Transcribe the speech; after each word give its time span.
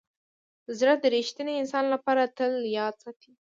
زړه 0.77 0.93
د 0.99 1.03
ریښتیني 1.13 1.53
انسان 1.57 1.85
لپاره 1.93 2.23
تل 2.37 2.51
یاد 2.77 2.95
ساتي. 3.03 3.31